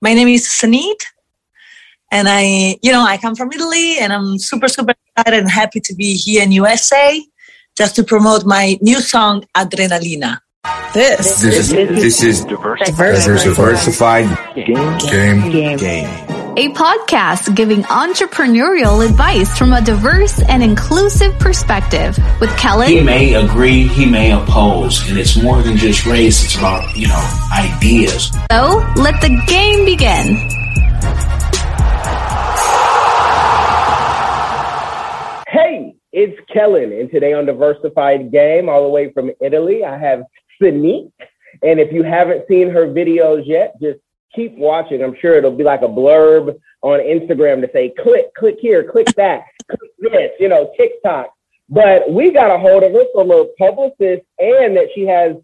[0.00, 1.00] my name is Senhit,
[2.10, 5.80] and I, you know, I come from Italy, and I'm super, super excited and happy
[5.80, 7.22] to be here in USA
[7.76, 10.38] just to promote my new song Adrenalina.
[10.94, 13.44] This, This is this is diversified.
[13.44, 15.50] diversified, game.
[15.50, 15.76] Game.
[15.76, 16.27] Game.
[16.58, 22.88] A podcast giving entrepreneurial advice from a diverse and inclusive perspective with Kellen.
[22.88, 27.06] He may agree, he may oppose, and it's more than just race, it's about, you
[27.06, 28.32] know, ideas.
[28.50, 30.34] so let the game begin.
[35.46, 40.24] Hey, it's Kellen, and today on Diversified Game, all the way from Italy, I have
[40.60, 41.12] Senhit.
[41.62, 44.00] And if you haven't seen her videos yet, just
[44.34, 45.02] keep watching.
[45.02, 49.08] I'm sure it'll be like a blurb on Instagram to say, click, click here, click
[49.16, 51.32] that, click this, you know, TikTok.
[51.68, 55.36] But we got a hold of her from her publicist and that she has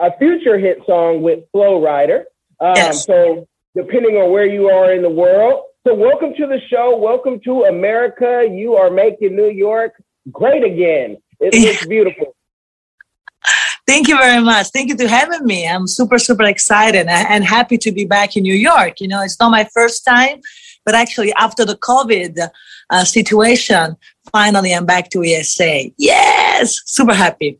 [0.00, 2.24] a future hit song with Flo Rida.
[2.60, 3.06] Um, Yes.
[3.06, 5.64] So depending on where you are in the world.
[5.86, 6.96] So welcome to the show.
[6.96, 8.46] Welcome to America.
[8.48, 9.94] You are making New York
[10.30, 11.16] great again.
[11.40, 12.36] It looks beautiful.
[13.86, 14.68] Thank you very much.
[14.68, 15.66] Thank you to having me.
[15.66, 19.00] I'm super, super excited and happy to be back in New York.
[19.00, 20.40] You know, it's not my first time,
[20.84, 22.48] but actually after the COVID
[22.90, 23.96] uh, situation,
[24.30, 25.90] finally I'm back to ESA.
[25.98, 27.58] Yes, super happy.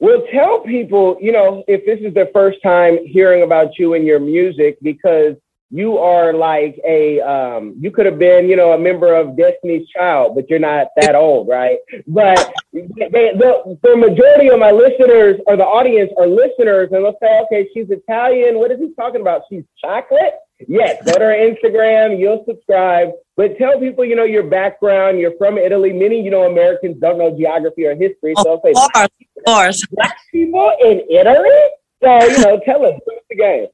[0.00, 4.06] Well, tell people, you know, if this is their first time hearing about you and
[4.06, 5.36] your music, because
[5.70, 9.88] you are like a, um, you could have been, you know, a member of Destiny's
[9.88, 11.78] Child, but you're not that old, right?
[12.08, 17.16] But they, the, the majority of my listeners or the audience are listeners, and they'll
[17.22, 18.58] say, okay, she's Italian.
[18.58, 19.42] What is he talking about?
[19.48, 20.34] She's chocolate?
[20.68, 23.10] Yes, go to her Instagram, you'll subscribe.
[23.36, 25.18] But tell people, you know, your background.
[25.18, 25.92] You're from Italy.
[25.92, 28.34] Many, you know, Americans don't know geography or history.
[28.42, 29.86] So Of say, course, of course.
[29.92, 31.60] black people in Italy?
[32.02, 33.68] So, you know, tell us, what's the game?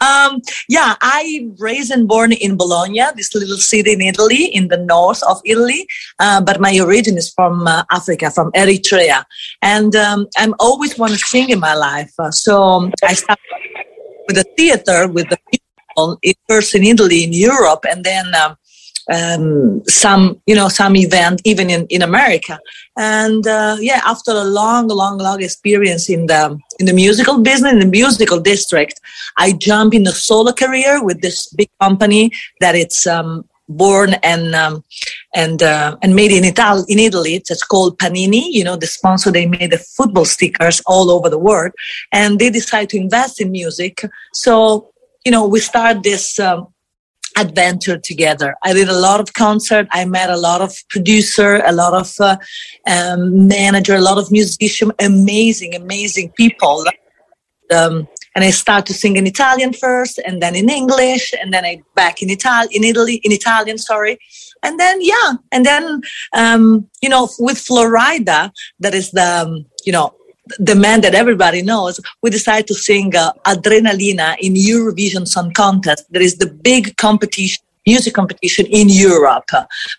[0.00, 4.78] Um, yeah, I raised and born in Bologna, this little city in Italy, in the
[4.78, 5.86] north of Italy.
[6.18, 9.24] Uh, but my origin is from uh, Africa, from Eritrea,
[9.60, 12.12] and um, I'm always want to sing in my life.
[12.18, 13.42] Uh, so I started
[14.26, 18.34] with the theater, with the people first in Italy, in Europe, and then.
[18.34, 18.56] Um,
[19.10, 22.58] um, some, you know, some event even in, in America,
[22.96, 27.72] and uh, yeah, after a long, long, long experience in the in the musical business,
[27.72, 29.00] in the musical district,
[29.36, 34.54] I jump in a solo career with this big company that it's um, born and
[34.54, 34.84] um,
[35.34, 36.84] and uh, and made in Italy.
[36.88, 38.44] In Italy, it's, called Panini.
[38.46, 41.72] You know, the sponsor they made the football stickers all over the world,
[42.12, 44.04] and they decide to invest in music.
[44.32, 44.90] So
[45.24, 46.38] you know, we start this.
[46.38, 46.68] Um,
[47.40, 48.54] adventure together.
[48.62, 49.86] I did a lot of concert.
[49.90, 52.36] I met a lot of producer a lot of uh,
[52.86, 56.84] um, manager a lot of musician amazing amazing people.
[57.72, 61.64] Um, and I start to sing in Italian first, and then in English, and then
[61.64, 64.18] I back in Ital in Italy in Italian, sorry,
[64.62, 66.00] and then yeah, and then
[66.32, 70.14] um, you know with Flo Rida, that is the um, you know
[70.58, 72.00] the man that everybody knows.
[72.22, 76.10] We decided to sing uh, Adrenalina in Eurovision Song Contest.
[76.12, 77.62] That is the big competition.
[77.86, 79.48] Music competition in Europe,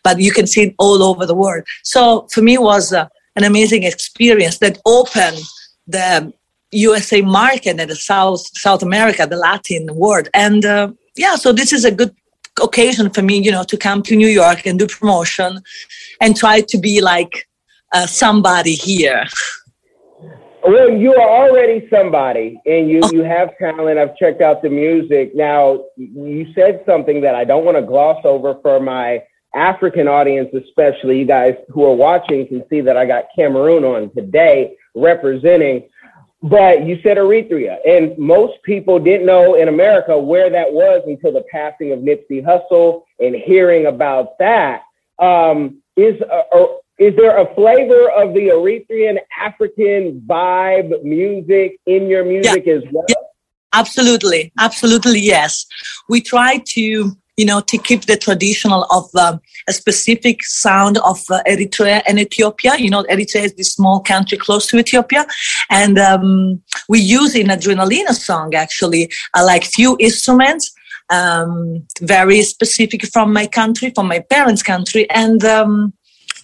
[0.03, 1.63] but you can see it all over the world.
[1.83, 5.41] So for me, was uh, an amazing experience that opened
[5.87, 6.31] the
[6.71, 11.73] USA market and the South South America, the Latin world, and uh, yeah, so this
[11.73, 12.15] is a good
[12.61, 15.59] occasion for me, you know, to come to New York and do promotion,
[16.21, 17.47] and try to be like
[17.93, 19.25] uh, somebody here.
[20.63, 23.97] Well, you are already somebody and you, you have talent.
[23.97, 25.35] I've checked out the music.
[25.35, 29.23] Now, you said something that I don't want to gloss over for my
[29.55, 34.13] African audience, especially you guys who are watching can see that I got Cameroon on
[34.13, 35.89] today representing.
[36.43, 41.33] But you said Eritrea, and most people didn't know in America where that was until
[41.33, 44.83] the passing of Nipsey Hussle and hearing about that.
[45.19, 46.65] Um, is uh, uh,
[47.01, 53.05] is there a flavor of the Eritrean African vibe music in your music as well?
[53.09, 53.15] Yeah.
[53.73, 55.65] Absolutely, absolutely, yes.
[56.09, 56.81] We try to,
[57.37, 62.19] you know, to keep the traditional of um, a specific sound of uh, Eritrea and
[62.19, 62.73] Ethiopia.
[62.77, 65.25] You know, Eritrea is this small country close to Ethiopia,
[65.71, 70.71] and um, we use in Adrenalina song actually uh, like few instruments.
[71.09, 75.93] Um, very specific from my country, from my parents' country, and um,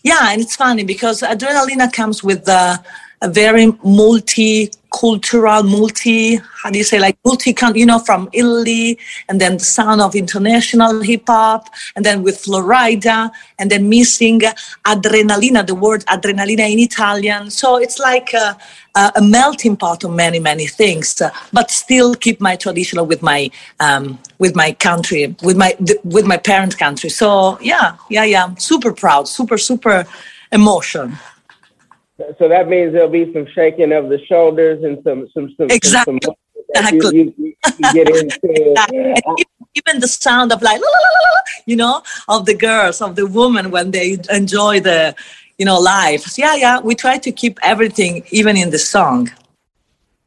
[0.03, 2.77] yeah, and it's funny because Adrenalina comes with uh,
[3.21, 8.97] a very multi cultural multi how do you say like multi you know from italy
[9.29, 14.41] and then the sound of international hip-hop and then with Flo Rida and then missing
[14.85, 17.49] adrenalina the word adrenalina in italian.
[17.49, 18.57] So it's like a,
[18.95, 21.21] a melting pot of many many things
[21.53, 23.49] but still keep my traditional with my
[23.79, 27.09] um, with my country with my with my parent country.
[27.09, 28.55] So yeah yeah yeah.
[28.55, 30.05] Super proud super super
[30.51, 31.17] emotion
[32.39, 36.19] so that means there'll be some shaking of the shoulders and some some some exactly.
[36.23, 36.33] Some,
[36.69, 37.17] exactly.
[37.17, 39.45] You, you, you get into.
[39.75, 40.81] even the sound of like
[41.67, 45.15] you know of the girls of the women when they enjoy the
[45.57, 46.21] you know life.
[46.23, 49.31] So yeah yeah we try to keep everything even in the song.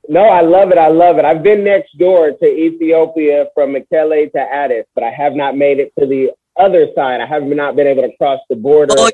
[0.09, 0.79] No i love it.
[0.79, 1.25] I love it.
[1.25, 5.79] I've been next door to ethiopia from mekelle to addis but i have not made
[5.79, 7.21] it to the other side.
[7.21, 8.95] I have not been able to cross the border.
[8.97, 9.11] Oh,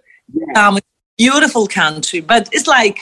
[0.56, 0.78] um,
[1.16, 3.00] beautiful country, but it's like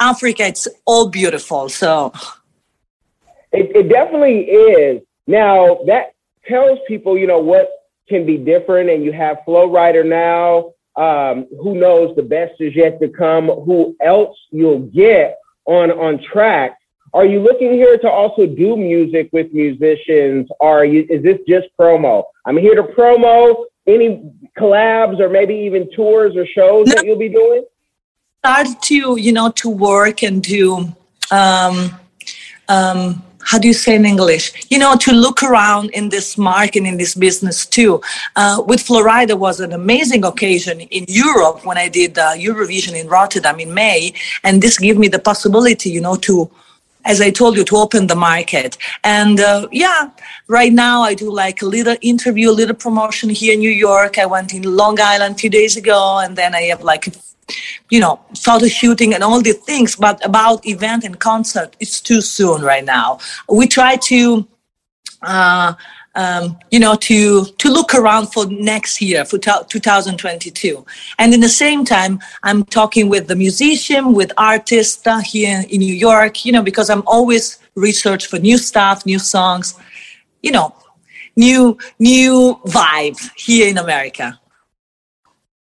[0.00, 1.68] Africa, it's all beautiful.
[1.68, 2.12] So
[3.52, 5.02] it, it definitely is.
[5.26, 6.14] Now that
[6.46, 7.70] tells people, you know, what
[8.08, 10.72] can be different, and you have Flo Rida now.
[10.94, 12.14] Um, who knows?
[12.16, 13.46] The best is yet to come.
[13.46, 16.78] Who else you'll get on on track?
[17.14, 20.48] Are you looking here to also do music with musicians?
[20.60, 21.06] Are you?
[21.08, 22.24] Is this just promo?
[22.44, 24.22] I'm here to promo any
[24.58, 27.64] collabs or maybe even tours or shows no, that you'll be doing?
[28.38, 30.92] Start to you know to work and to
[31.30, 31.94] um,
[32.68, 34.52] um, how do you say in English?
[34.70, 38.00] You know, to look around in this market, in this business too.
[38.36, 42.98] Uh, with Flo Rida was an amazing occasion in Europe when I did uh, Eurovision
[42.98, 44.12] in Rotterdam in May,
[44.44, 46.50] and this gave me the possibility, you know, to
[47.04, 48.78] as I told you, to open the market.
[49.04, 50.10] And uh, yeah,
[50.48, 54.18] right now I do like a little interview, a little promotion here in New York.
[54.18, 57.14] I went in Long Island a few days ago, and then I have like,
[57.90, 59.96] you know, photo shooting and all these things.
[59.96, 63.18] But about event and concert, it's too soon right now.
[63.48, 64.46] We try to.
[65.22, 65.74] Uh,
[66.14, 70.84] um, you know, to to look around for next year, for 2022.
[71.18, 75.80] And in the same time, I'm talking with the musician, with artists uh, here in
[75.80, 79.74] New York, you know, because I'm always research for new stuff, new songs,
[80.42, 80.74] you know,
[81.36, 84.38] new new vibe here in America.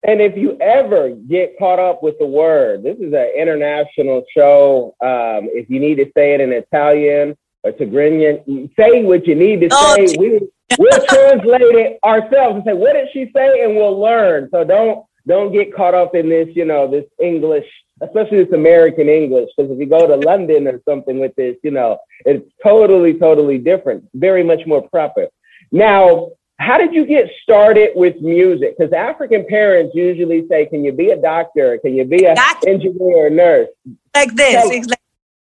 [0.07, 4.95] And if you ever get caught up with the word, this is an international show.
[5.01, 9.63] Um, if you need to say it in Italian, or Tigrinya, say what you need
[9.63, 10.17] to oh, say.
[10.19, 10.41] We,
[10.79, 13.65] we'll translate it ourselves and say, what did she say?
[13.65, 14.49] And we'll learn.
[14.53, 17.67] So don't don't get caught up in this, you know, this English,
[18.03, 19.49] especially this American English.
[19.57, 23.57] Because if you go to London or something with this, you know, it's totally, totally
[23.57, 24.05] different.
[24.13, 25.29] Very much more proper.
[25.73, 28.77] Now, how did you get started with music?
[28.77, 31.79] Because African parents usually say, "Can you be a doctor?
[31.79, 33.69] Can you be an engineer or nurse?"
[34.15, 35.04] Like this, so, exactly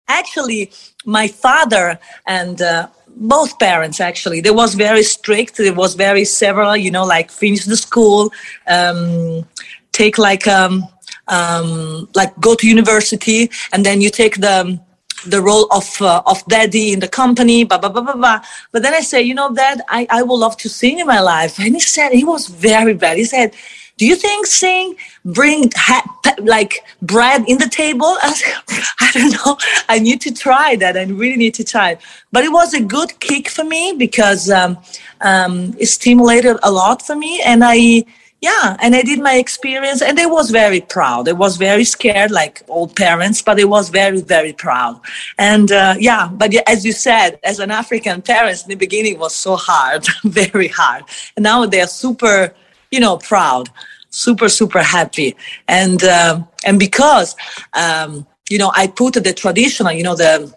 [0.08, 0.72] actually
[1.06, 2.88] my father and uh,
[3.18, 5.60] both parents actually they was very strict.
[5.60, 8.32] It was very several you know like finish the school
[8.68, 9.46] um,
[9.92, 10.84] take like um,
[11.28, 14.80] um, like go to university and then you take the
[15.26, 18.40] the role of uh, of daddy in the company blah blah blah blah blah
[18.72, 21.20] but then i say you know dad i i would love to sing in my
[21.20, 21.58] life.
[21.60, 23.18] And he said he was very bad.
[23.18, 23.56] He said
[23.98, 28.18] do you think sing bring ha- like bread in the table?
[28.22, 29.58] I don't know.
[29.88, 30.98] I need to try that.
[30.98, 31.98] I really need to try.
[32.32, 34.78] But it was a good kick for me because um,
[35.22, 37.42] um, it stimulated a lot for me.
[37.42, 38.04] And i
[38.42, 40.02] yeah and i did my experience.
[40.02, 41.24] And they was very proud.
[41.24, 45.00] They was very scared like all parents but it was very very proud.
[45.38, 49.34] And uh, yeah but as you said as an african parents in the beginning was
[49.34, 51.06] so hard very hard.
[51.38, 52.54] And now they're super
[52.96, 53.70] you know, proud,
[54.10, 55.36] super, super happy.
[55.68, 57.36] And, um, and because,
[57.74, 60.54] um, you know, I put the traditional, you know, the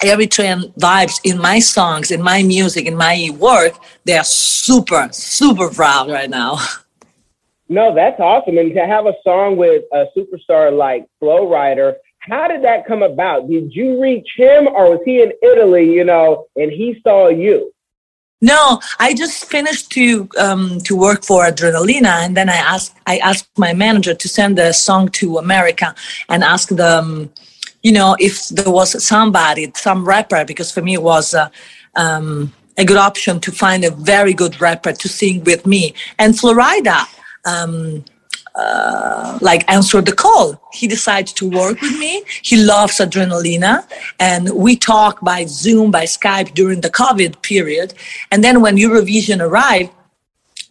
[0.00, 3.74] Eritrean vibes in my songs, in my music, in my work,
[4.04, 6.58] they are super, super proud right now.
[7.68, 8.58] No, that's awesome.
[8.58, 13.02] And to have a song with a superstar like Flo Rida, how did that come
[13.02, 13.48] about?
[13.48, 17.73] Did you reach him or was he in Italy, you know, and he saw you?
[18.44, 23.16] No, I just finished to um, to work for Adrenalina, and then I asked I
[23.30, 25.94] asked my manager to send the song to America
[26.28, 27.32] and ask them,
[27.82, 31.48] you know, if there was somebody, some rapper, because for me it was uh,
[31.96, 35.94] um, a good option to find a very good rapper to sing with me.
[36.18, 37.00] And Flo Rida
[37.46, 38.04] um,
[38.54, 40.60] uh, like answer the call.
[40.72, 42.22] He decided to work with me.
[42.42, 43.84] He loves Adrenalina,
[44.20, 47.94] and we talk by Zoom, by Skype during the COVID period.
[48.30, 49.90] And then when Eurovision arrived,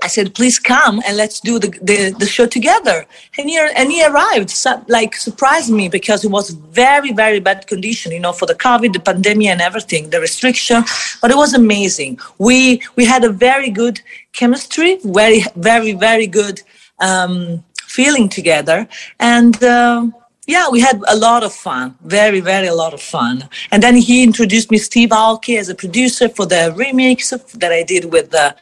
[0.03, 3.05] I said, please come and let's do the, the, the show together.
[3.37, 4.53] And he, and he arrived,
[4.89, 8.91] like surprised me because it was very, very bad condition, you know, for the COVID,
[8.91, 10.83] the pandemic and everything, the restriction,
[11.21, 12.19] but it was amazing.
[12.37, 14.01] We, we had a very good
[14.33, 16.61] chemistry, very, very, very good
[16.99, 17.63] um,
[17.97, 18.87] feeling together.
[19.19, 20.07] And, uh,
[20.47, 23.47] yeah, we had a lot of fun, very, very a lot of fun.
[23.71, 27.17] And then he introduced me Steve Aoki as a producer for the remix
[27.61, 28.55] that I did with the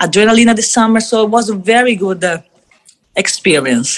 [0.00, 1.00] Adrenalina this summer.
[1.00, 2.38] So it was a very good uh,
[3.16, 3.90] experience.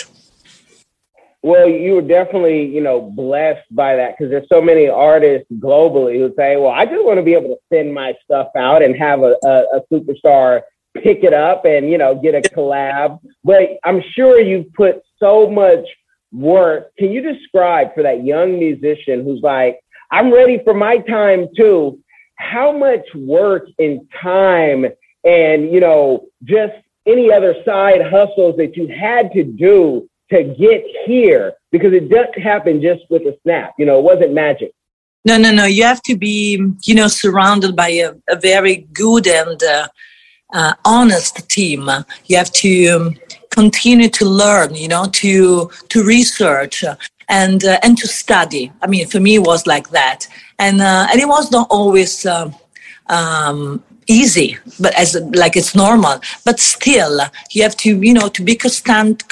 [1.42, 6.16] Well, you were definitely, you know, blessed by that because there's so many artists globally
[6.16, 8.96] who say, "Well, I just want to be able to send my stuff out and
[8.96, 10.62] have a, a, a superstar
[10.94, 15.48] pick it up and you know get a collab." But I'm sure you've put so
[15.50, 15.86] much
[16.34, 16.94] work.
[16.98, 19.78] Can you describe for that young musician who's like,
[20.10, 21.98] I'm ready for my time too?
[22.36, 24.86] How much work and time
[25.24, 26.74] and, you know, just
[27.06, 31.54] any other side hustles that you had to do to get here?
[31.70, 33.74] Because it doesn't happen just with a snap.
[33.78, 34.72] You know, it wasn't magic.
[35.24, 35.64] No, no, no.
[35.64, 39.88] You have to be, you know, surrounded by a, a very good and uh,
[40.52, 41.88] uh, honest team.
[42.26, 43.16] You have to um,
[43.50, 46.84] continue to learn, you know, to to research
[47.28, 48.72] and uh, and to study.
[48.82, 52.26] I mean, for me, it was like that, and uh, and it was not always.
[52.26, 52.50] Uh,
[53.06, 57.20] um, easy but as like it's normal but still
[57.52, 59.24] you have to you know to be constant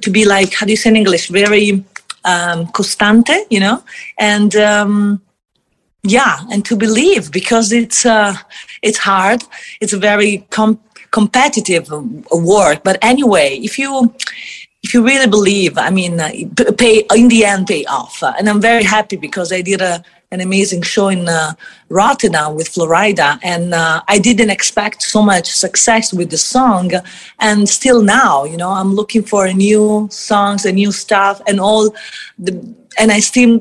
[0.00, 1.84] to be like how do you say in english very
[2.24, 3.82] um constante you know
[4.18, 5.20] and um
[6.10, 8.34] yeah and to believe because it's uh
[8.82, 9.42] it's hard
[9.80, 11.90] it's a very com- competitive
[12.30, 12.78] work.
[12.84, 13.90] But anyway, if you
[14.82, 16.30] if you really believe, I mean, uh,
[16.82, 18.22] pay in the end pay off.
[18.22, 19.94] Uh, and I'm very happy because I did a
[20.32, 21.52] an amazing show in uh,
[21.88, 26.90] Rotterdam with Flo Rida, and uh, I didn't expect so much success with the song.
[27.48, 31.94] And still now, you know, I'm looking for new songs and new stuff, and all
[32.38, 32.52] the
[33.00, 33.52] and I still.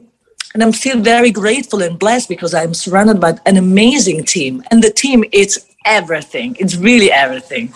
[0.56, 4.64] And I'm still very grateful and blessed because I'm surrounded by an amazing team.
[4.72, 6.56] And the team, it's everything.
[6.58, 7.74] It's really everything.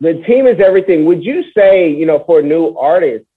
[0.00, 1.04] The team is everything.
[1.04, 3.28] Would you say, you know, for new artists,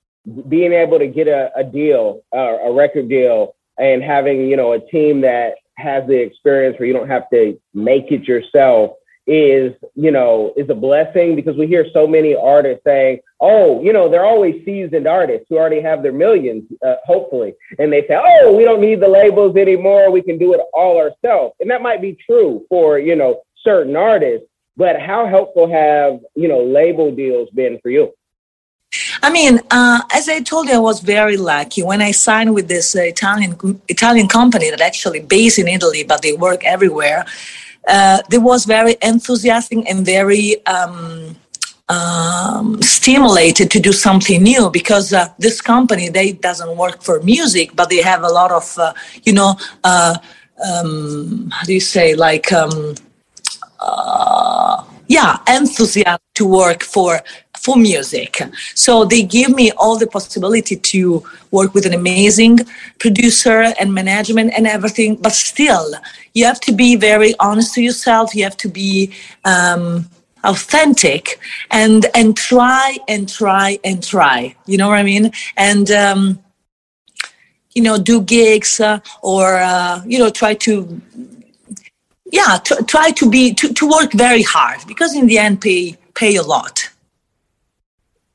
[0.48, 4.74] being able to get a, a deal, uh, a record deal, and having, you know,
[4.74, 8.94] a team that has the experience where you don't have to make it yourself
[9.30, 13.94] is, you know, is a blessing because we hear so many artists saying, oh, you
[13.94, 17.54] know, they're always seasoned artists who already have their millions, uh, hopefully.
[17.78, 20.10] And they say, oh, we don't need the labels anymore.
[20.10, 21.56] We can do it all ourselves.
[21.60, 24.48] And that might be true for, you know, certain artists.
[24.76, 28.12] But how helpful have, you know, label deals been for you?
[29.22, 32.68] I mean, uh, as I told you, I was very lucky when I signed with
[32.68, 33.56] this uh, Italian
[33.88, 37.26] Italian company that actually based in Italy, but they work everywhere
[37.88, 41.36] uh, they was very enthusiastic and very um,
[41.90, 47.76] um, stimulated to do something new because uh, this company they doesn't work for music
[47.76, 48.94] but they have a lot of uh,
[49.24, 50.16] you know uh,
[50.68, 52.94] um, how do you say like um,
[53.80, 57.22] uh, yeah enthusiasm to work for
[57.60, 58.42] for music.
[58.76, 62.60] So they give me all the possibility to work with an amazing
[63.00, 65.16] producer and management and everything.
[65.16, 65.94] But still,
[66.34, 68.36] you have to be very honest to yourself.
[68.36, 69.12] You have to be
[69.46, 70.10] um,
[70.44, 71.40] authentic
[71.70, 74.56] and and try and try and try.
[74.66, 75.32] You know what I mean?
[75.58, 76.40] And um,
[77.76, 81.02] you know, do gigs uh, or uh, you know, try to
[82.32, 85.98] yeah, t- try to be to, to work very hard because in the end, pay
[86.16, 86.90] pay a lot.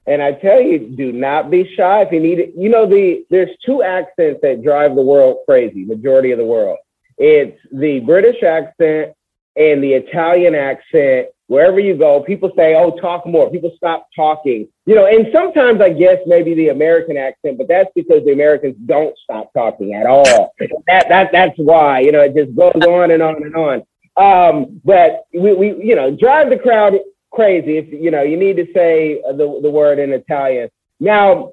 [0.07, 2.53] And I tell you, do not be shy if you need it.
[2.57, 6.79] You know, the there's two accents that drive the world crazy, majority of the world.
[7.17, 9.15] It's the British accent
[9.57, 11.29] and the Italian accent.
[11.47, 14.69] Wherever you go, people say, "Oh, talk more." People stop talking.
[14.87, 18.77] You know, and sometimes I guess maybe the American accent, but that's because the Americans
[18.85, 20.53] don't stop talking at all.
[20.87, 22.01] that that that's why.
[22.01, 23.83] You know, it just goes on and on and on.
[24.17, 26.95] Um, but we, we, you know, drive the crowd
[27.35, 27.79] crazy.
[27.79, 30.71] If you know, you need to say the the word in Italian.
[31.01, 31.53] Now,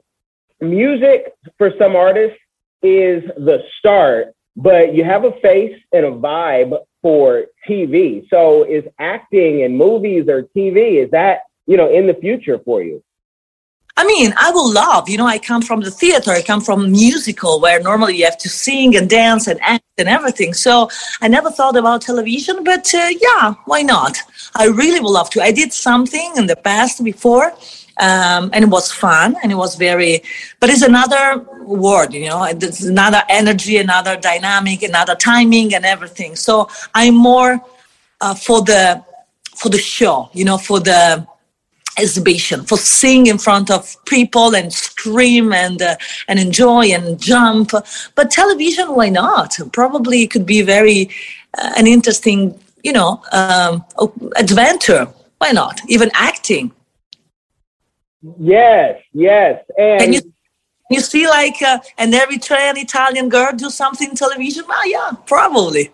[0.60, 2.38] music for some artists
[2.82, 8.28] is the start, but you have a face and a vibe for TV.
[8.30, 12.82] So, is acting in movies or TV is that you know in the future for
[12.82, 13.04] you?
[13.98, 16.92] I mean, I will love, you know, I come from the theater, I come from
[16.92, 20.54] musical where normally you have to sing and dance and act and everything.
[20.54, 20.90] So
[21.22, 24.18] I never thought about television, but uh, yeah, why not?
[24.56, 25.42] I really would love to.
[25.42, 27.54] I did something in the past before.
[27.98, 30.24] Um, and it was fun and it was very
[30.62, 36.38] but it's another word you know it's another energy another dynamic another timing and everything
[36.38, 37.62] so i'm more
[38.22, 39.04] uh, for the
[39.62, 41.28] for the show, you know, for the
[41.98, 45.96] exhibition, for sing in front of people and scream and uh,
[46.28, 47.72] and enjoy and jump.
[48.16, 49.60] But television, why not?
[49.72, 51.10] Probably it could be very
[51.58, 53.84] uh, an interesting, you know, um,
[54.36, 55.08] adventure.
[55.38, 55.82] Why not?
[55.88, 56.72] Even acting.
[58.40, 60.14] Yes, yes, and.
[60.14, 60.22] you,
[60.92, 64.66] you see like uh, an Eritrean Italian girl do something in television?
[64.68, 65.90] Well, yeah, probably.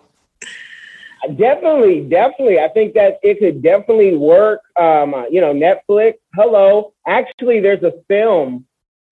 [1.36, 2.60] Definitely, definitely.
[2.60, 4.60] I think that it could definitely work.
[4.78, 6.14] Um, uh, you know, Netflix.
[6.34, 6.92] Hello.
[7.06, 8.66] Actually, there's a film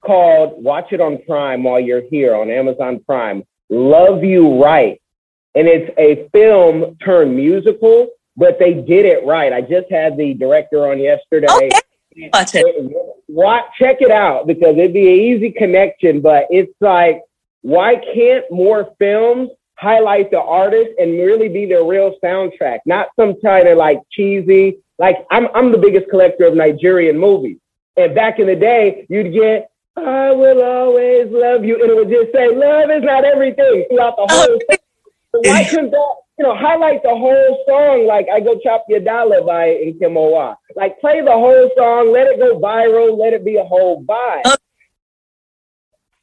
[0.04, 3.44] called Watch It on Prime while you're here on Amazon Prime.
[3.68, 5.00] Love You Right,
[5.56, 9.52] and it's a film turned musical, but they did it right.
[9.52, 11.48] I just had the director on yesterday.
[11.50, 12.30] Okay.
[12.32, 12.92] Watch it.
[13.28, 16.20] Watch, check it out because it'd be an easy connection.
[16.20, 17.20] But it's like,
[17.62, 23.35] why can't more films highlight the artist and really be their real soundtrack, not some
[23.40, 24.78] kind of like cheesy.
[24.99, 27.59] Like I'm, I'm the biggest collector of Nigerian movies,
[27.97, 32.11] and back in the day, you'd get "I will always love you," and it would
[32.11, 34.56] just say "Love is not everything" throughout the whole.
[34.56, 34.61] Oh.
[34.68, 34.78] thing.
[35.45, 38.06] why couldn't that, you know, highlight the whole song?
[38.06, 40.56] Like "I Go Chop Your Dollar" by Nkem Owoh.
[40.75, 44.42] Like play the whole song, let it go viral, let it be a whole vibe.
[44.47, 44.56] Oh.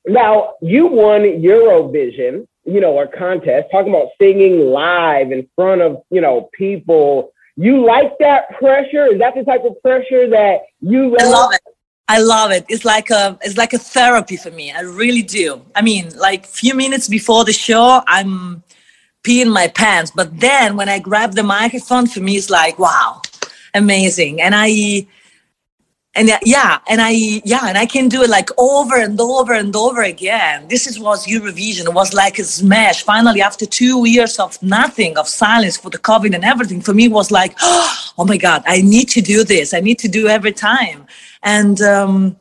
[0.05, 6.03] Now you won Eurovision you know, a contest, talking about singing live in front of,
[6.09, 7.31] you know, people.
[7.55, 9.05] You like that pressure?
[9.05, 11.21] Is that the type of pressure that you love?
[11.21, 11.61] I love it.
[12.07, 12.65] I love it.
[12.67, 14.71] It's like a it's like a therapy for me.
[14.71, 15.61] I really do.
[15.75, 18.63] I mean, like few minutes before the show, I'm
[19.23, 20.11] peeing my pants.
[20.11, 23.21] But then when I grab the microphone, for me, it's like, wow,
[23.73, 24.41] amazing.
[24.41, 25.07] And I
[26.15, 27.09] and yeah and i
[27.43, 30.67] yeah and i can do it like over and over and over again.
[30.67, 33.03] This is was eurovision it was like a smash.
[33.03, 37.07] Finally after two years of nothing of silence for the covid and everything for me
[37.07, 39.73] was like oh my god i need to do this.
[39.73, 41.07] I need to do every time.
[41.41, 42.37] And um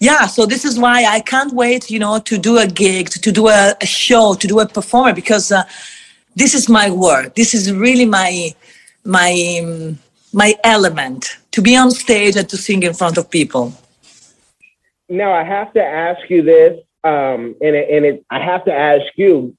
[0.00, 3.20] yeah so this is why i can't wait you know to do a gig to,
[3.20, 5.64] to do a, a, show to do a performer because uh,
[6.36, 8.54] this is my work this is really my
[9.04, 9.98] my um,
[10.32, 13.72] my element to be on stage and to sing in front of people.
[15.08, 18.74] Now I have to ask you this, um, and it, and it, I have to
[18.74, 19.56] ask you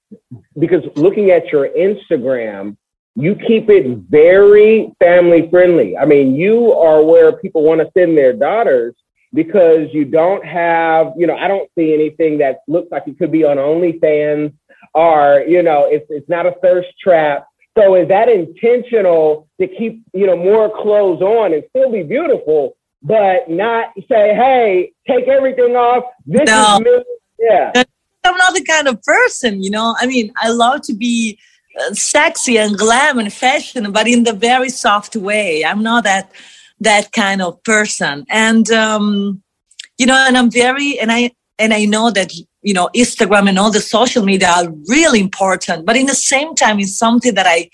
[0.57, 2.77] because looking at your Instagram,
[3.15, 5.97] you keep it very family friendly.
[5.97, 8.93] I mean, you are where people want to send their daughters
[9.33, 13.31] because you don't have, you know, I don't see anything that looks like it could
[13.31, 14.53] be on OnlyFans
[14.93, 17.45] or, you know, it's it's not a thirst trap.
[17.79, 22.75] So is that intentional to keep, you know, more clothes on and still be beautiful,
[23.01, 26.03] but not say, hey, take everything off.
[26.25, 26.77] This no.
[26.77, 27.03] is me.
[27.39, 27.83] Yeah.
[28.25, 29.95] I'm not the kind of person, you know.
[29.97, 31.39] I mean, I love to be
[31.79, 35.63] uh, sexy and glam and fashion, but in the very soft way.
[35.63, 36.31] I'm not that
[36.81, 38.25] that kind of person.
[38.29, 39.41] And um,
[39.97, 43.57] you know, and I'm very and I and I know that you know instagram and
[43.57, 47.47] all the social media are really important but in the same time it's something that
[47.47, 47.69] i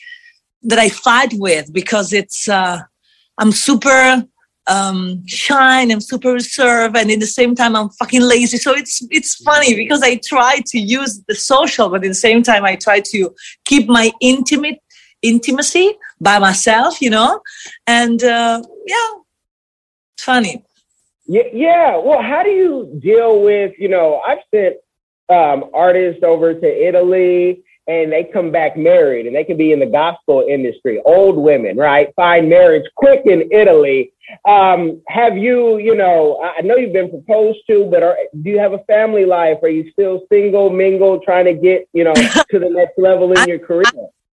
[0.63, 2.79] that i fight with because it's uh
[3.37, 4.23] i'm super
[4.67, 8.57] um shy i'm super reserved and in the same time i'm fucking lazy.
[8.57, 12.41] So it's it's funny because i try to use the social but at the same
[12.41, 13.29] time i try to
[13.65, 14.79] keep my intimate
[15.21, 17.41] intimacy by myself you know?
[17.87, 19.09] And uh yeah
[20.15, 20.64] it's funny
[21.27, 21.97] yeah, yeah.
[21.97, 24.75] Well, how do you deal with, you know, I've sent
[25.29, 29.79] um, artists over to Italy and they come back married and they can be in
[29.79, 32.13] the gospel industry, old women, right?
[32.15, 34.11] Find marriage quick in Italy.
[34.47, 38.59] Um, have you, you know, I know you've been proposed to, but are, do you
[38.59, 39.57] have a family life?
[39.61, 42.13] Are you still single, mingle, trying to get, you know,
[42.49, 43.83] to the next level in your career?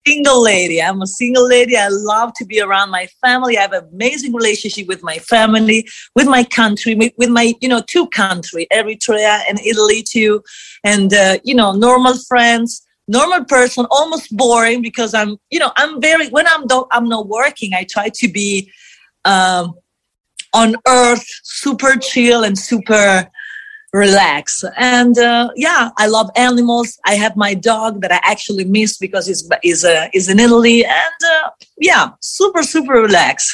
[0.05, 0.81] Single lady.
[0.81, 1.77] I'm a single lady.
[1.77, 3.57] I love to be around my family.
[3.57, 7.81] I have an amazing relationship with my family, with my country, with my, you know,
[7.85, 10.43] two country, Eritrea and Italy too.
[10.83, 16.01] And, uh, you know, normal friends, normal person, almost boring because I'm, you know, I'm
[16.01, 18.71] very, when I'm, do, I'm not working, I try to be,
[19.25, 19.75] um,
[20.53, 23.29] on earth, super chill and super,
[23.93, 24.63] relax.
[24.77, 26.99] And uh, yeah, I love animals.
[27.05, 30.85] I have my dog that I actually miss because he's is uh, is in Italy,
[30.85, 33.51] and uh, yeah, super super relaxed.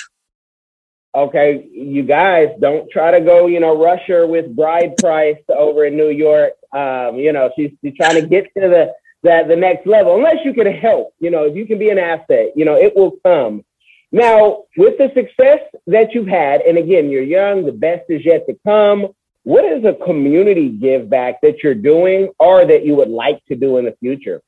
[1.15, 5.85] Okay, you guys don't try to go, you know, rush her with bride price over
[5.85, 6.53] in New York.
[6.73, 10.15] Um, you know, she's, she's trying to get to the that the next level.
[10.15, 12.95] Unless you can help, you know, if you can be an asset, you know, it
[12.95, 13.63] will come.
[14.11, 18.45] Now, with the success that you've had, and again, you're young, the best is yet
[18.47, 19.07] to come
[19.47, 23.55] what is a community give back that you're doing or that you would like to
[23.55, 24.41] do in the future?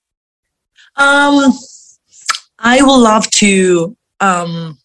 [0.98, 1.54] Um,
[2.60, 4.78] I would love to um,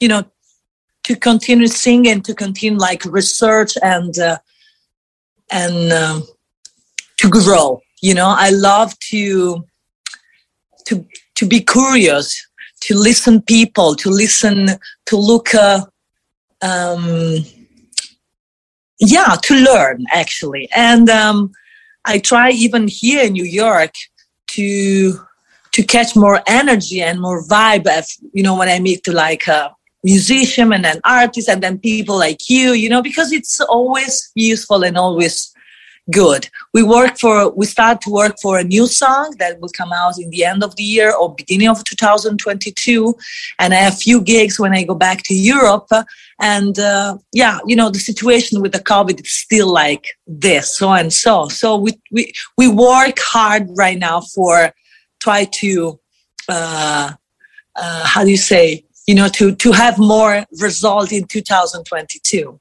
[0.00, 0.24] you know,
[1.04, 4.38] to continue singing, to continue like research and uh,
[5.52, 6.20] and uh,
[7.18, 7.80] to grow.
[8.02, 9.64] You know, I love to
[10.86, 12.44] to to be curious,
[12.80, 14.70] to listen people, to listen,
[15.06, 15.54] to look.
[15.54, 15.86] Uh,
[16.60, 17.44] um,
[18.98, 21.52] yeah, to learn actually, and um,
[22.04, 23.94] I try even here in New York
[24.48, 25.20] to
[25.72, 27.86] to catch more energy and more vibe.
[27.86, 31.78] As, you know, when I meet to like a musician and an artist, and then
[31.78, 35.54] people like you, you know, because it's always useful and always
[36.10, 36.48] good.
[36.72, 40.18] We work for, we start to work for a new song that will come out
[40.18, 43.14] in the end of the year or beginning of 2022.
[43.58, 45.90] And I have few gigs when I go back to Europe.
[46.40, 50.92] And uh, yeah, you know, the situation with the COVID is still like this, so
[50.92, 51.48] and so.
[51.48, 54.72] So we, we, we work hard right now for
[55.20, 55.98] try to,
[56.48, 57.12] uh,
[57.76, 62.60] uh, how do you say, you know, to, to have more result in 2022.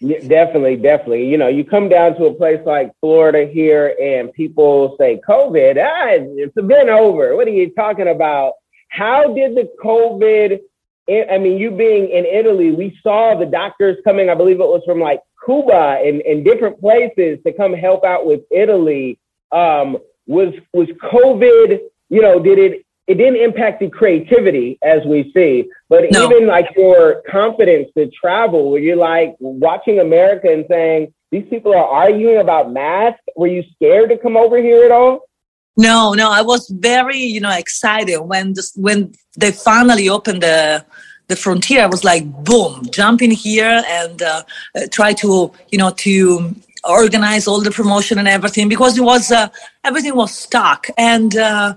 [0.00, 1.28] Yeah, definitely, definitely.
[1.28, 5.82] You know, you come down to a place like Florida here, and people say COVID.
[5.82, 7.36] Ah, it's been over.
[7.36, 8.54] What are you talking about?
[8.88, 10.60] How did the COVID?
[11.08, 14.30] I mean, you being in Italy, we saw the doctors coming.
[14.30, 18.26] I believe it was from like Cuba and, and different places to come help out
[18.26, 19.18] with Italy.
[19.52, 21.78] Um, was was COVID?
[22.08, 26.24] You know, did it it didn't impact the creativity as we see, but no.
[26.24, 31.72] even like your confidence to travel, where you're like watching America and saying, these people
[31.74, 33.20] are arguing about masks.
[33.36, 35.28] Were you scared to come over here at all?
[35.76, 40.84] No, no, I was very, you know, excited when this, when they finally opened the
[41.26, 41.82] the frontier.
[41.82, 44.42] I was like, boom, jump in here and uh,
[44.90, 49.48] try to, you know, to organize all the promotion and everything because it was uh,
[49.84, 51.36] everything was stuck and.
[51.36, 51.74] Uh,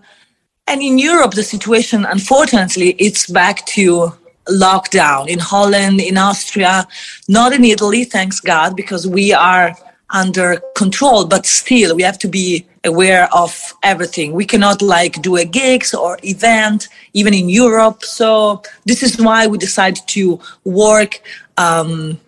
[0.67, 4.11] and in Europe, the situation, unfortunately, it's back to
[4.49, 6.87] lockdown in Holland, in Austria,
[7.27, 9.75] not in Italy, thanks God, because we are
[10.09, 14.31] under control, but still we have to be aware of everything.
[14.31, 18.03] We cannot like do a gigs or event, even in Europe.
[18.03, 21.21] So this is why we decided to work
[21.57, 22.19] um,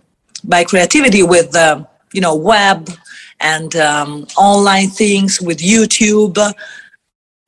[0.44, 2.90] by creativity with, uh, you know, web
[3.40, 6.38] and um, online things with YouTube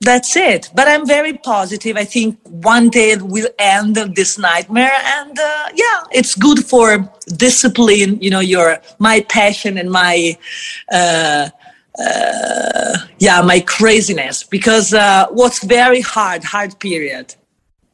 [0.01, 0.69] that's it.
[0.75, 1.95] But I'm very positive.
[1.95, 7.09] I think one day it will end this nightmare, and uh, yeah, it's good for
[7.37, 8.21] discipline.
[8.21, 10.37] You know, your my passion and my
[10.91, 11.49] uh,
[11.99, 17.35] uh, yeah, my craziness because uh, what's very hard, hard period,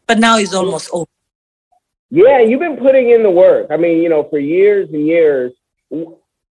[0.08, 1.08] but now it's almost over.
[2.10, 3.68] Yeah, you've been putting in the work.
[3.70, 5.52] I mean, you know, for years and years.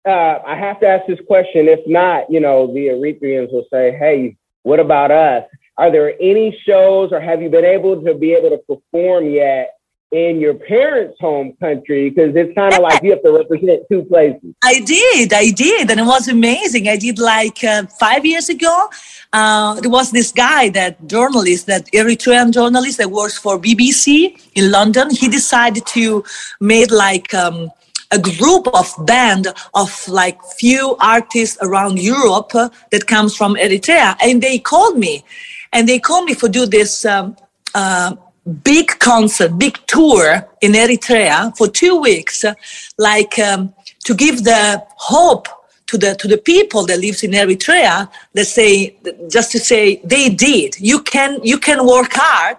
[0.04, 1.68] Uh, I have to ask this question.
[1.68, 5.44] If not, you know, the Eritreans will say, "Hey, what about us?
[5.78, 9.78] Are there any shows or have you been able to be able to perform yet
[10.12, 12.10] in your parents' home country?
[12.10, 14.54] Because it's kind of like you have to represent two places.
[14.62, 16.88] I did, I did, and it was amazing.
[16.88, 18.88] I did like uh, five years ago.
[19.32, 24.70] Uh, there was this guy, that journalist, that Eritrean journalist that works for BBC in
[24.70, 25.10] London.
[25.10, 26.22] He decided to
[26.60, 27.70] make like um,
[28.12, 34.16] a group of band of like few artists around Europe uh, that comes from Eritrea,
[34.22, 35.24] and they called me,
[35.72, 37.36] and they called me for do this um,
[37.74, 38.14] uh,
[38.62, 42.54] big concert, big tour in Eritrea for two weeks, uh,
[42.98, 45.48] like um, to give the hope
[45.86, 48.10] to the to the people that lives in Eritrea.
[48.34, 48.96] That say
[49.28, 50.78] just to say they did.
[50.78, 52.58] You can you can work hard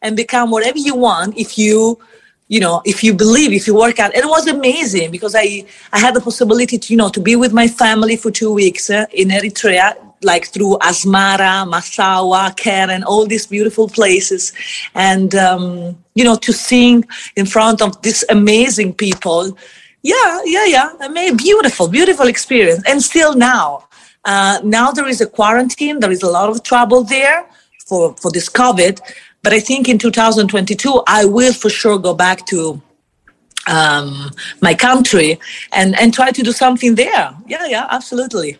[0.00, 1.98] and become whatever you want if you
[2.48, 4.14] you know if you believe if you work out.
[4.14, 7.52] It was amazing because i i had the possibility to you know to be with
[7.52, 13.46] my family for two weeks uh, in eritrea like through asmara massawa keren all these
[13.46, 14.52] beautiful places.
[14.94, 17.04] And um, you know to sing
[17.36, 19.56] in front of these amazing people.
[20.02, 20.92] Yeah yeah yeah.
[21.00, 22.82] I mean beautiful beautiful experience.
[22.86, 23.88] And still now
[24.24, 26.00] uh, now there is a quarantine.
[26.00, 27.46] There is a lot of trouble there
[27.86, 29.00] for for this covid
[29.44, 32.80] but I think in 2022, I will for sure go back to
[33.66, 34.30] um,
[34.62, 35.38] my country
[35.72, 37.36] and, and try to do something there.
[37.46, 38.58] Yeah, yeah, absolutely.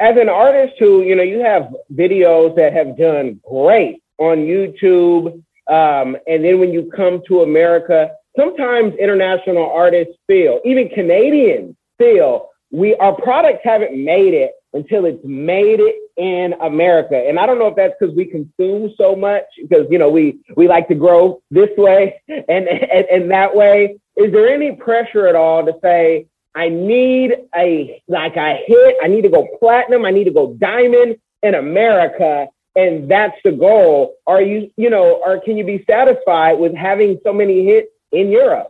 [0.00, 5.34] As an artist who, you know, you have videos that have done great on YouTube.
[5.68, 12.48] Um, and then when you come to America, sometimes international artists feel, even Canadians feel,
[12.70, 17.16] we our products haven't made it until it's made it in America.
[17.16, 20.40] And I don't know if that's because we consume so much, because you know we
[20.56, 23.98] we like to grow this way and, and and that way.
[24.16, 28.96] Is there any pressure at all to say I need a like a hit?
[29.02, 30.04] I need to go platinum.
[30.04, 32.48] I need to go diamond in America.
[32.74, 34.14] and that's the goal.
[34.26, 38.30] Are you, you know, or can you be satisfied with having so many hits in
[38.30, 38.68] Europe?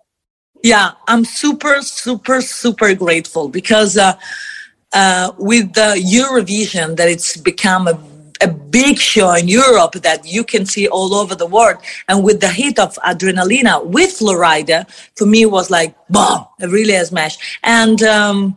[0.63, 4.17] Yeah, I'm super, super, super grateful because uh,
[4.93, 7.99] uh, with the Eurovision, that it's become a,
[8.41, 11.79] a big show in Europe that you can see all over the world,
[12.09, 16.95] and with the hit of Adrenalina with Flo Rida, for me was like boom, really
[16.95, 17.59] a smash.
[17.63, 18.57] And um,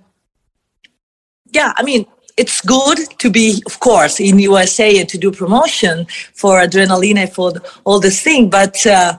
[1.51, 2.05] yeah, I mean,
[2.37, 7.53] it's good to be, of course, in USA and to do promotion for Adrenalina for
[7.85, 9.17] all this thing, but uh,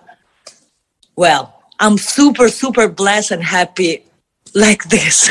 [1.16, 4.05] well I'm super, super blessed and happy
[4.55, 5.31] like this.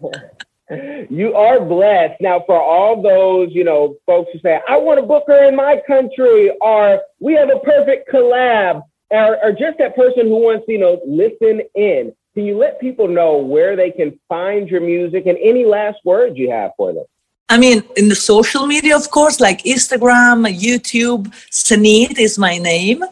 [0.70, 2.20] you are blessed.
[2.20, 5.56] Now, for all those, you know, folks who say, I want to book her in
[5.56, 10.66] my country, or we have a perfect collab, or, or just that person who wants
[10.66, 12.14] to, you know, listen in.
[12.34, 16.36] Can you let people know where they can find your music and any last words
[16.36, 17.04] you have for them?
[17.50, 23.02] I mean, in the social media, of course, like Instagram, YouTube, Senhit is my name.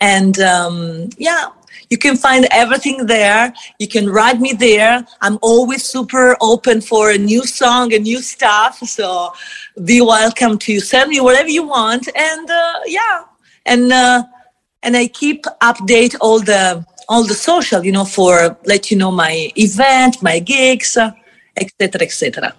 [0.00, 1.46] And um, yeah,
[1.90, 3.52] you can find everything there.
[3.78, 5.06] You can write me there.
[5.20, 8.78] I'm always super open for a new song and new stuff.
[8.78, 9.32] So
[9.84, 12.08] be welcome to send me whatever you want.
[12.16, 13.24] And uh, yeah,
[13.64, 14.24] and uh,
[14.82, 19.12] and I keep update all the all the social, you know, for let you know
[19.12, 20.96] my event, my gigs,
[21.56, 22.54] etc., etc.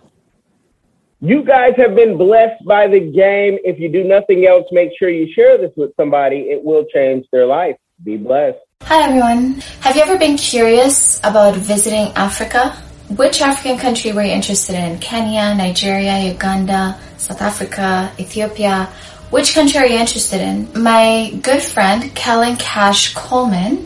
[1.19, 3.57] You guys have been blessed by the game.
[3.63, 6.51] If you do nothing else, make sure you share this with somebody.
[6.51, 7.75] It will change their life.
[8.03, 8.59] Be blessed.
[8.83, 9.61] Hi everyone.
[9.81, 12.71] Have you ever been curious about visiting Africa?
[13.09, 14.99] Which African country were you interested in?
[14.99, 18.85] Kenya, Nigeria, Uganda, South Africa, Ethiopia?
[19.29, 20.69] Which country are you interested in?
[20.81, 23.85] My good friend, Kellen Cash Coleman,